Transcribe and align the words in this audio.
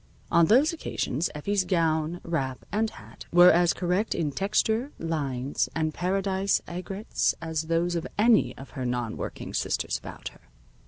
On 0.31 0.47
those 0.47 0.73
occasions, 0.73 1.29
Effie's 1.35 1.63
gown, 1.63 2.21
wrap 2.23 2.65
and 2.71 2.89
hat 2.89 3.27
were 3.31 3.51
as 3.51 3.71
correct 3.71 4.15
in 4.15 4.31
texture, 4.31 4.91
lines, 4.97 5.69
and 5.75 5.93
paradise 5.93 6.59
aigrettes 6.67 7.35
as 7.39 7.67
those 7.67 7.93
of 7.93 8.07
any 8.17 8.57
of 8.57 8.71
her 8.71 8.83
non 8.83 9.15
working 9.15 9.53
sisters 9.53 9.99
about 9.99 10.29
her. 10.29 10.41